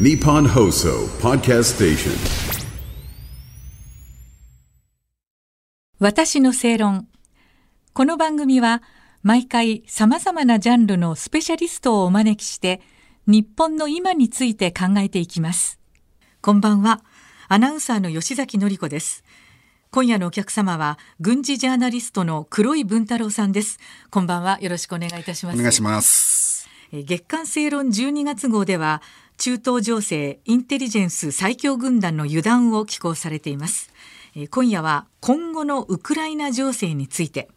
[0.00, 2.12] Nippon Hoso Podcast Station.
[5.98, 7.08] 私の正論。
[7.92, 8.82] この番組は
[9.22, 12.80] 毎回様々なジャンルのスペシャリストをお招きして
[13.26, 15.78] 日本の今について考えていきます。
[16.40, 17.02] こんばんは。
[17.48, 19.24] アナウンサーの吉崎のり子です。
[19.90, 23.78] 今夜のお客様は軍事ジャーナリストの黒井文太郎さんです。
[24.10, 24.58] こんばんは。
[24.62, 25.54] よろしくお願いいたします。
[25.54, 26.66] お願いします。
[26.92, 29.02] えー月刊正論12月号では
[29.38, 33.90] 中東情勢インテリジェンス最強軍団の油断を寄稿されています、
[34.34, 37.48] え今夜は今後のウクライナ情勢について。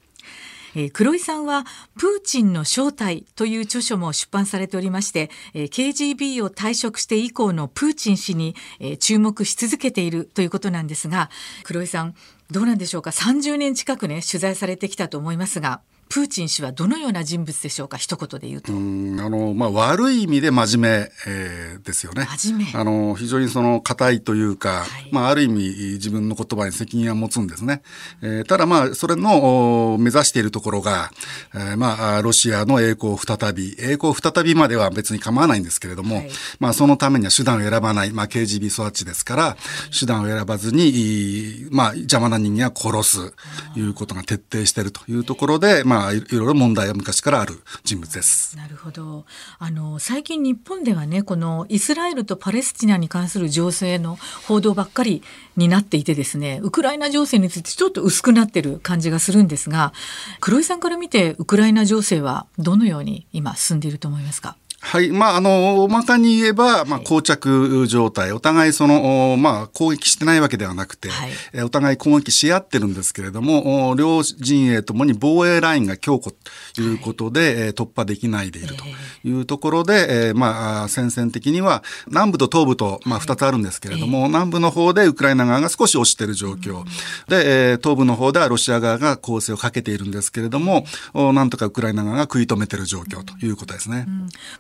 [0.77, 1.65] え黒井さんは
[1.97, 11.29] プーチンの正体という著書も出版されておりまして、え KGB を退職して以降のプーチン氏に、え注目し続けているということなんですが
[11.63, 12.13] 黒井さん
[12.51, 15.81] どうなんでしょうか？30年近くね取材されてきたと思いますが。
[16.07, 17.97] プーチン氏はどのような人物でしょうか？
[17.97, 18.71] 一言で言うと。
[18.71, 22.25] うんあの、まあ、悪い意味で真面目、えーですよね。
[22.37, 25.59] 真面目あの、非常にその、硬いというか、はいまあ、ある意味、
[25.93, 27.81] 自分の言葉に責任を持つんですね。
[28.21, 31.11] えーただ、まあ、それの、お目指しているところが、
[31.53, 39.57] えーまあ、ロシアの栄光再び、栄光再びまでは別に構わないんですけれども、はいまあ、そのためには手段を選ばない、まあ、KGB 育ちですから、
[39.97, 43.33] 手段を選ばずに、まあ、邪魔な人間は殺す、
[43.73, 48.55] ということが徹底しているというところで、まあ、あいろいろ問題は昔からある人物です。
[48.57, 49.25] なるほど。
[49.59, 55.23] あの最近日本ではねこのイスラエルとパレスチナに関する情勢の報道ばっかり
[55.57, 59.93] になっていてですねウクライナ情勢についてちょっと薄くなってる感じがするんですが
[60.41, 64.57] 黒井さんから見てウクライナ情勢はどのように今進んでいると思いますか？
[64.85, 65.09] はい。
[65.09, 68.33] まあ、あの、大まかに言えば、まあ、膠着状態。
[68.33, 76.35] お互いその、おまあ、攻撃してないわけではなくて、はいえお互い攻撃し合ってるんですけれども、お両陣営ともに防衛ラインが強固
[76.75, 78.83] ということで、えー突破できないでいると
[79.25, 86.83] いうところで、えーまあ、あ戦線的には、南部と東部と、まあ、二つあるんですけれども、南部の方でウクライナ側が少し押している状況。
[87.27, 94.07] で、えー東部の方ではロシア側が攻勢をかけているんですけれども、おなんとかウクライナ側が食い止めている状況ということですね。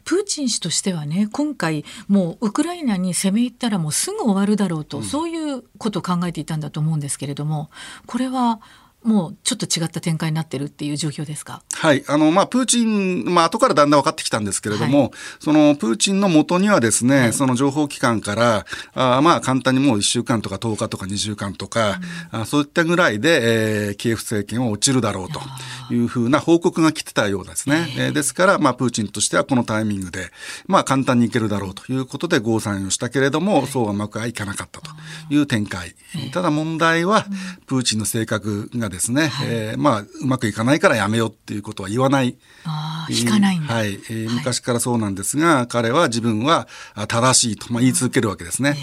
[0.03, 7.69] プーチン氏としてはね今回もうウクライナに攻め入ったらもうすぐ終わるだろうと、そういうことを考えていたんだと思うんですけれども
[8.05, 8.59] これは
[9.05, 11.61] もうちょっと違った展開になってるっていう状況ですか？
[11.73, 12.03] はい。
[12.07, 21.99] あの、まあ、プーチン、まあ、後からだんだん分かってきたんですけれども、その、プーチンの元にはですね、その情報機関から、あーまあ、簡単にもう1週間とか10日とか2週間とか、
[22.31, 27.93] あそういったぐらいで、えーキエフ政権は落ちるだろうというふうな報告が来てたようですね。
[27.97, 30.31] えーですから、まあ、プーチンとしてはこのタイミングで、
[30.67, 34.89] まあ、簡単にいけるだろうということで、ゴーサインをしたけれども、そうはうまくはいかなかったと
[35.29, 35.95] いう展開。
[36.31, 37.25] ただ問題は、
[37.65, 42.37] プーチンの性格がですね、えーまあ、うまくいかないからやめようっていうことは言わない。
[42.63, 48.77] ああ引かないんだ、はい、えー昔からそうなんですが、彼は自分はあ正しいと、まあ、言い続けるわけですね。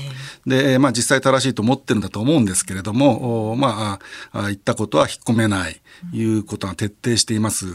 [0.46, 3.98] で、えーまあ、実際正しいと思ってるんだと思うんですけれども、おま
[4.32, 5.80] あ、あ言ったことは引っ込めない、
[6.12, 7.66] いうことが徹底しています。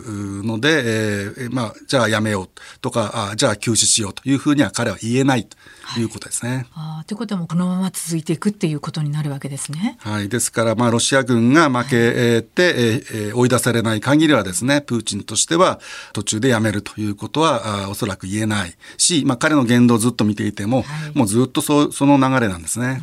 [0.44, 2.50] ので、えーえーまあ、じゃあやめよう
[2.82, 5.58] とか、あじゃあ休止しようというふうには彼は言えないと
[5.98, 6.68] いうことですね。
[6.74, 9.98] ああということはもうこのまま続いていくっていうことになるわけですね。
[10.00, 10.30] はい。
[10.30, 15.80] ですから、まあ、ロシア軍が負けて、えーえー追い出されない限りはですね、プーチンとしては
[16.14, 23.02] 途中でやめるということは、あーおそらく言えないし、まあ、彼の言動をずっと見ていても、もうずっとそその流れなんですね。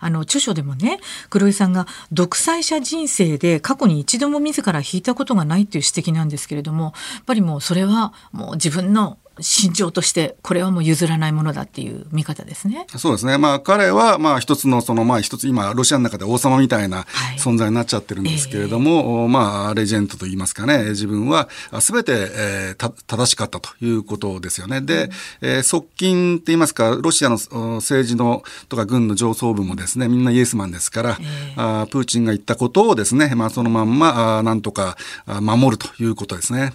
[0.00, 12.86] あの著書でもね黒井さんが独裁者人生で過去に一度も自ら引いたことがないっていう指摘なんですけれどもやっぱりもうそれはもう自分の心情としてこれはもう譲らないものだっていう見方ですね。
[12.96, 13.38] そうですね。
[13.38, 21.48] まあ彼はまあ一つのそのまあ一つ今ロシアの中で王様みたいなはい存在になっちゃってるんですけれども、まあレジェンドと言いますかね、自分は
[21.80, 24.80] すべて、えーた正しかったということですよね。
[24.80, 25.10] で、
[25.40, 31.18] えー側近って言いますか、ロシアのお政治のとか軍の上層部もですね、みんなイエスマンですから、
[31.56, 36.72] あープーチンが言ったことをですね、まあそのまんまあーなんとかあー守るということですね。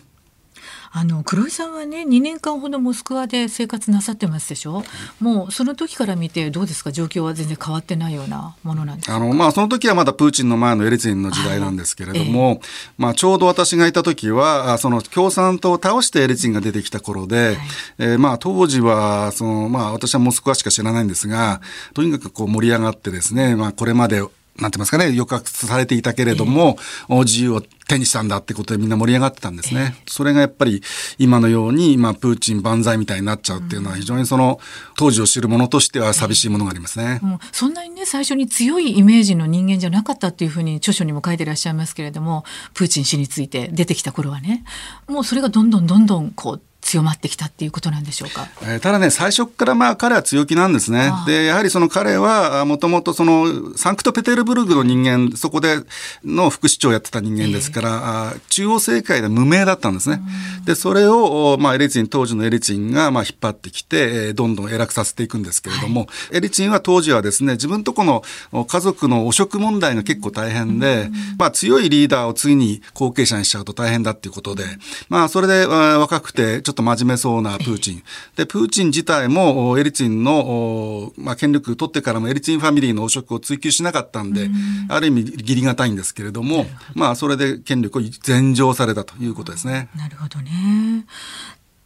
[0.91, 4.83] あの黒井さんはね2年間ほどモスクワで生活なさってますでしょ？
[5.19, 6.91] もうその時から見てどうですか？
[6.91, 9.15] 状況は全然変わってないようなものなんですか？
[9.15, 12.61] あの、まあ、その時はまだプーチンの前のエリツィンの時代なんですけれども、
[12.97, 17.57] まあ、ちょうど私がいた時は、あその共産党を倒してエリツィンが出てきた頃で、
[17.97, 21.61] えーまあ、当時は、その、まあ、私はモスクワしか知らないんですが、
[21.93, 24.21] とにかくこう盛り上がってですね、まあ、これまで、
[24.59, 26.77] なんて言いますかね、抑圧されていたけれども、
[27.09, 29.95] お自由を手にしたんだってことでみんな盛り上がってたんですね。
[30.07, 30.81] それがやっぱり
[31.17, 34.59] 今のように、まあ、プーチン万歳みたいになっちゃうっていうのは非常にその、
[34.97, 37.19] 当時を知る者としては寂しいものがありますね。
[37.21, 42.43] もうそんなにね最初に強いイメージの人間じゃなかったっていうふうに著書にも書いてらっしゃいますけれども
[42.73, 44.63] プーチン氏について出てきた頃はね
[45.07, 48.47] もうそれがどんどんどんどんこう強まってきたっていうことなんでしょうか？
[48.61, 51.11] えー、ただね、最初からまあ彼は強気なんですね。
[51.25, 55.79] で、やはりその彼はもともとそのサンクトペテルブルグの人間、そこで
[56.23, 60.21] の副市長をやってた人間ですから、えー、中央政界で無名だったんですね。
[60.63, 68.23] で、それを、まあエリツィン、当時のエリツィンがまあ引っ張ってきて、どんどん偉くさせていくんですけれども、はい、エリツィンは当時はですね、自分とこの
[68.65, 74.63] 家族の汚職問題が結構大変で、まあ強いリーダーを次に後継者にしちゃうと大変だっていうことで、
[75.09, 78.03] まあそれで若くてちょっと真面目そうなプーチン。
[78.35, 84.49] で、プーチン自体もエリツィンの、まあ権力取ってからもエリツィンファミリーの汚職を追求しなかったんで、
[84.89, 89.89] ある意味義理がたいんですけれども、まあそれで権力を禅譲されたということですね。
[89.95, 91.05] なるほどね。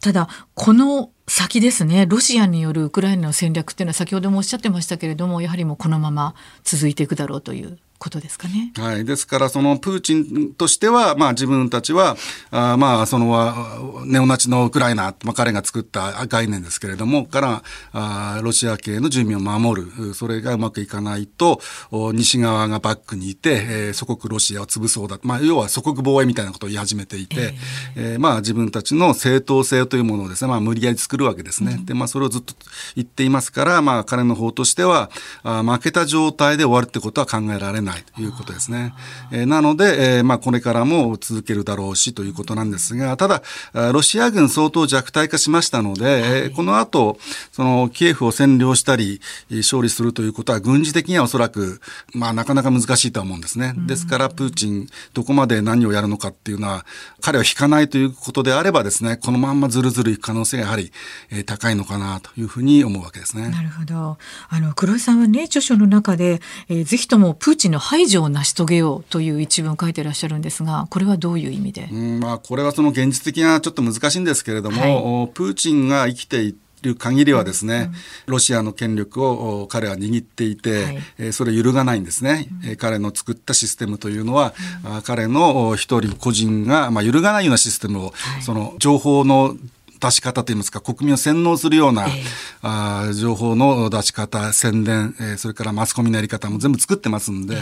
[0.01, 6.33] ただ、この先ですね、ロシアによるウクライナの戦略っていうのは先ほどもおっしゃってましたけれども、やはりもうこのまま
[6.63, 8.73] 続いていくだろうということですかね。
[8.77, 9.05] はい。
[9.05, 12.17] ですから、そのプーチンとしては、まあ自分たちは、
[12.49, 17.63] あまあそのネオナチのウクライナ、まあ彼が作った概念ですけれども、から
[17.93, 20.15] あロシア系の住民を守る。
[20.15, 21.61] それがうまくいかないと、
[21.91, 25.19] 西側がバックにいて、えー、祖国ロシアを潰そうだ。
[25.21, 27.53] まあ要は祖国防衛みたいなことを言い始めていて、
[27.95, 31.73] えー、えー、まあ自分たちの正当性というものをですね、まあ無理やり作るわけですね。
[31.73, 32.55] うん、で、まあそれをずっと
[32.95, 35.11] 言っていますから、まあ彼の方としては、
[35.43, 37.90] あ負けた状態で終わるってことは考えられない。
[37.91, 38.93] ないということですね。
[39.31, 43.43] えー、なので、えー、まあ、これからも続けるだろうしということなんですが、ただ、
[43.91, 47.19] ロシア軍相当弱体化しましたので、はい、この後、
[47.51, 51.81] その、キエフを占領したり、勝利するということは、軍事的にはおそらく、
[52.13, 53.73] まあ、なかなか難しいとは思うんですね。
[53.77, 56.85] ですから、プーチン、どこまで何をやるのかっていうのは、
[57.21, 60.91] 彼は引かないということであればですね、このまんまずるずるいく可能性がやはり、
[61.29, 63.49] えー、高いのかなというふうに思うわけですね。
[63.49, 64.17] なるほど。
[64.49, 77.91] あの、黒井さんはね、著書の中で、えー、ぜひともプーチンの排除を成し遂げようという一文を書いてらっしゃるんですがこれはどういう意味で、うんまあ、これはその現実的なちょっと難しいんですけれども、はい、プーチンが生きている限りはですね、
[78.25, 89.55] ロシアの権力を彼は握っていて、はい、えそれ揺るがないんですね、うん、彼の作ったシステムというのは、うん、彼の一人個人が、まあ、揺るがないようなシステムを、はい、その情報の
[90.01, 97.55] 出し方といいますか、国民を洗脳するような、えー、あ情報の出し方、宣伝、えー、それからマスコミのやり方も全部作ってますんで、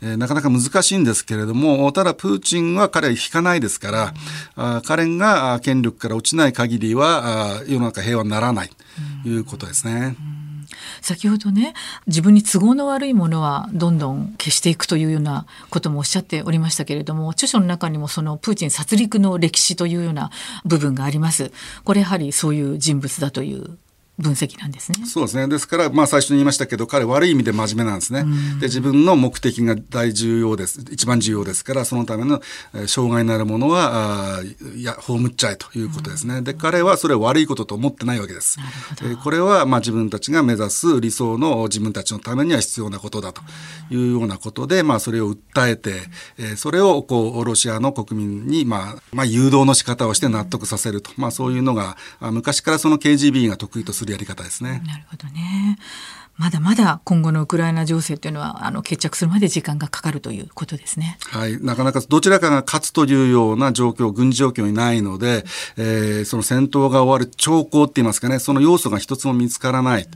[0.00, 4.14] えー、えー、なかなか難しいんですけれども、ただプーチンは彼は引かないですから、
[4.56, 8.70] うん、あ彼が権力から落ちない限りはあ世の中平和にならない
[9.22, 10.16] ということですね。
[10.18, 10.51] うん
[11.00, 11.74] 先ほどね
[12.06, 20.30] 自分に都合の悪いものはどんどん消していくというようなこともおっしゃっておりましたけれども著書の中にもそのプーチン殺戮の歴史というような
[20.64, 21.52] 部分があります。
[21.84, 23.78] これやはりそういう人物だという
[24.22, 25.04] 分析なんですね。
[25.06, 25.48] そうですね。
[25.48, 28.24] ですから、まあ最初に言いましたけど、彼悪い意味で真面目なんですね。
[28.60, 30.80] で、自分の目的が大重要です。
[30.90, 32.40] 一番重要ですから、そのための、
[32.74, 36.40] えー、障害になるものは、あいや、葬っちゃえということですね。
[36.42, 38.58] で、彼はそれを悪いことと思ってないわけです。
[39.02, 43.42] えー、これは、まあ自分たちが目指す理想の自分たちのためには必要なことだと
[43.90, 46.02] いうようなことで、まあそれを訴えて、
[46.38, 51.10] えー、それを、こう、ロシアの国民に、まあ、まあ誘導の仕方をして納得させると。
[51.16, 54.82] まあそういうのが、昔からその KGB が得意とするやり方ですね。
[54.86, 55.78] なるほどね。
[56.36, 61.18] まだまだ今後のウクライナ情勢というのはあの決着するまで時間がかかるということですね。
[61.30, 65.44] はい、なかなかどちらかが勝つというような状況、軍事状況にないので、
[65.76, 70.06] えー、その戦闘が終わる兆候って言いますかね、その要素が一つも見つからない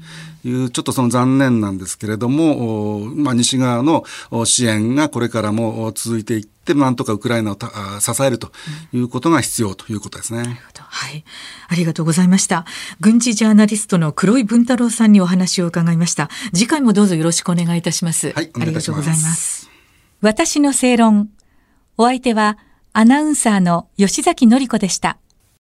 [0.43, 4.05] という、ちょっとその残念なんですけれども、まあ、西側の
[4.46, 7.58] 支援がこれからも続いていって、ってなんとかウクライナを
[8.01, 8.51] 支えると
[8.93, 10.61] いうことが必要ということですね。
[10.75, 11.25] はい、
[11.69, 12.65] ありがとうございました。
[13.01, 16.29] 軍事ジャーナリストの黒井文太郎さんにお話を伺いました。
[16.53, 18.32] 次回もどうぞよろしくお願いいたします。
[18.32, 19.70] はい、ありがとうございます。
[20.20, 21.29] 私の正論。
[21.99, 22.58] お相手は
[22.93, 25.19] アナウンサーの吉崎紀子でした。